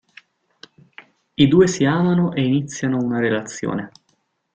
I 1.35 1.45
due 1.47 1.67
si 1.67 1.85
amano 1.85 2.33
e 2.33 2.43
iniziano 2.43 2.97
una 2.97 3.19
relazione. 3.19 3.91